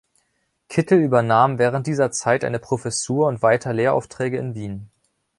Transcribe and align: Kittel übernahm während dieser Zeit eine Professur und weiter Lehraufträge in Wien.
Kittel 0.67 0.97
übernahm 0.99 1.59
während 1.59 1.85
dieser 1.85 2.09
Zeit 2.09 2.43
eine 2.43 2.57
Professur 2.57 3.27
und 3.27 3.43
weiter 3.43 3.71
Lehraufträge 3.71 4.39
in 4.39 4.55
Wien. 4.55 4.89